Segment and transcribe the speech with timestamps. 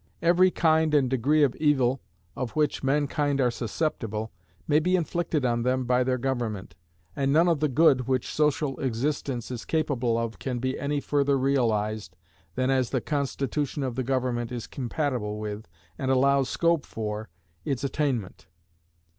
[0.23, 2.01] Every kind and degree of evil
[2.35, 4.31] of which mankind are susceptible
[4.67, 6.73] may be inflicted on them by their government,
[7.15, 11.37] and none of the good which social existence is capable of can be any further
[11.37, 12.15] realized
[12.55, 15.67] than as the constitution of the government is compatible with,
[15.99, 17.29] and allows scope for,
[17.63, 18.47] its attainment.